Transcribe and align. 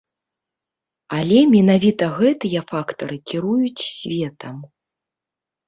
Але 1.17 1.39
менавіта 1.55 2.05
гэтыя 2.17 2.65
фактары 2.73 3.17
кіруюць 3.29 3.87
светам. 3.93 4.57